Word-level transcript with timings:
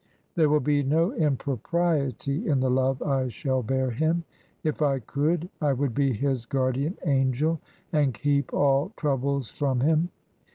"There 0.33 0.49
will 0.49 0.61
be 0.61 0.81
no 0.81 1.13
impropriety 1.13 2.47
in 2.47 2.59
the 2.59 2.71
love 2.71 3.03
I 3.03 3.27
shall 3.27 3.61
bear 3.61 3.91
him. 3.91 4.23
If 4.63 4.81
I 4.81 4.97
could 4.97 5.47
I 5.61 5.73
would 5.73 5.93
be 5.93 6.11
his 6.11 6.47
guardian 6.47 6.97
angel, 7.05 7.61
and 7.93 8.11
keep 8.11 8.51
all 8.51 8.93
troubles 8.97 9.51
from 9.51 9.81
him." 9.81 10.09